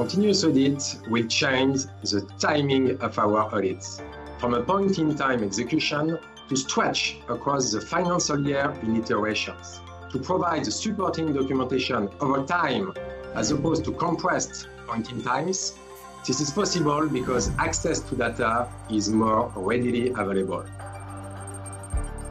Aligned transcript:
Continuous 0.00 0.44
audit 0.44 0.96
will 1.10 1.26
change 1.26 1.84
the 2.10 2.26
timing 2.38 2.98
of 3.02 3.18
our 3.18 3.54
audits 3.54 4.00
from 4.38 4.54
a 4.54 4.62
point 4.62 4.98
in 4.98 5.14
time 5.14 5.44
execution 5.44 6.18
to 6.48 6.56
stretch 6.56 7.18
across 7.28 7.70
the 7.70 7.82
financial 7.82 8.40
year 8.40 8.74
in 8.82 8.96
iterations 8.96 9.82
to 10.10 10.18
provide 10.18 10.64
the 10.64 10.70
supporting 10.70 11.34
documentation 11.34 12.08
over 12.22 12.46
time 12.46 12.94
as 13.34 13.50
opposed 13.50 13.84
to 13.84 13.92
compressed 13.92 14.68
point 14.86 15.12
in 15.12 15.20
times. 15.22 15.74
This 16.26 16.40
is 16.40 16.50
possible 16.50 17.06
because 17.06 17.50
access 17.58 18.00
to 18.00 18.16
data 18.16 18.70
is 18.88 19.10
more 19.10 19.52
readily 19.54 20.14
available. 20.16 20.64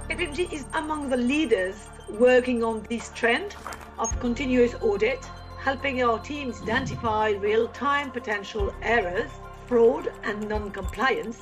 KPMG 0.10 0.52
is 0.52 0.66
among 0.74 1.08
the 1.12 1.18
leaders 1.18 1.88
working 2.10 2.64
on 2.64 2.84
this 2.90 3.12
trend 3.14 3.56
of 4.00 4.20
continuous 4.20 4.74
audit, 4.82 5.24
helping 5.60 6.02
our 6.02 6.18
teams 6.20 6.62
identify 6.62 7.32
real-time 7.32 8.12
potential 8.12 8.74
errors, 8.82 9.30
fraud 9.68 10.12
and 10.24 10.48
non-compliance, 10.48 11.42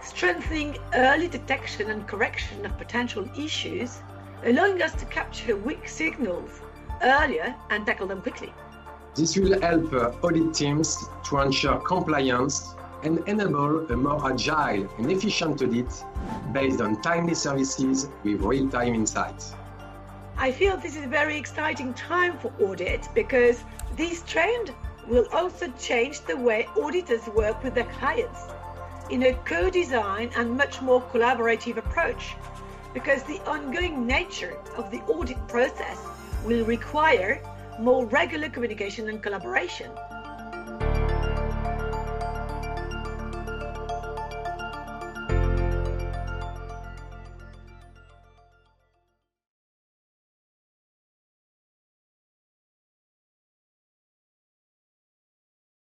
strengthening 0.00 0.78
early 0.94 1.26
detection 1.26 1.90
and 1.90 2.06
correction 2.06 2.64
of 2.64 2.78
potential 2.78 3.28
issues, 3.36 3.98
allowing 4.44 4.80
us 4.80 4.94
to 4.94 5.04
capture 5.06 5.56
weak 5.56 5.88
signals 5.88 6.60
earlier 7.02 7.54
and 7.70 7.84
tackle 7.84 8.06
them 8.06 8.22
quickly. 8.22 8.52
This 9.14 9.36
will 9.36 9.60
help 9.60 9.92
uh, 9.92 10.12
audit 10.22 10.54
teams 10.54 10.96
to 11.24 11.38
ensure 11.40 11.80
compliance 11.80 12.74
and 13.02 13.18
enable 13.26 13.90
a 13.90 13.96
more 13.96 14.32
agile 14.32 14.88
and 14.98 15.10
efficient 15.10 15.60
audit 15.60 16.04
based 16.52 16.80
on 16.80 17.02
timely 17.02 17.34
services 17.34 18.08
with 18.22 18.40
real-time 18.40 18.94
insights. 18.94 19.54
I 20.40 20.52
feel 20.52 20.76
this 20.76 20.94
is 20.94 21.02
a 21.02 21.08
very 21.08 21.36
exciting 21.36 21.92
time 21.94 22.38
for 22.38 22.52
audit 22.60 23.08
because 23.12 23.64
this 23.96 24.22
trend 24.22 24.72
will 25.08 25.26
also 25.32 25.66
change 25.80 26.20
the 26.20 26.36
way 26.36 26.68
auditors 26.80 27.26
work 27.34 27.64
with 27.64 27.74
their 27.74 27.90
clients 27.98 28.42
in 29.10 29.24
a 29.24 29.34
co-design 29.44 30.30
and 30.36 30.56
much 30.56 30.80
more 30.80 31.02
collaborative 31.02 31.76
approach 31.76 32.36
because 32.94 33.24
the 33.24 33.40
ongoing 33.50 34.06
nature 34.06 34.56
of 34.76 34.92
the 34.92 35.00
audit 35.08 35.44
process 35.48 35.98
will 36.44 36.64
require 36.64 37.42
more 37.80 38.06
regular 38.06 38.48
communication 38.48 39.08
and 39.08 39.20
collaboration. 39.20 39.90